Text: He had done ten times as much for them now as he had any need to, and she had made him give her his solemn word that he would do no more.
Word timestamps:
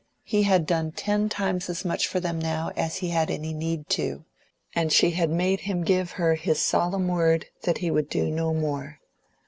He 0.23 0.41
had 0.41 0.65
done 0.65 0.93
ten 0.93 1.29
times 1.29 1.69
as 1.69 1.85
much 1.85 2.07
for 2.07 2.19
them 2.19 2.39
now 2.39 2.71
as 2.75 2.95
he 2.97 3.09
had 3.09 3.29
any 3.29 3.53
need 3.53 3.87
to, 3.89 4.25
and 4.73 4.91
she 4.91 5.11
had 5.11 5.29
made 5.29 5.59
him 5.59 5.83
give 5.83 6.13
her 6.13 6.33
his 6.33 6.59
solemn 6.59 7.07
word 7.07 7.45
that 7.65 7.77
he 7.77 7.91
would 7.91 8.09
do 8.09 8.31
no 8.31 8.51
more. 8.51 8.99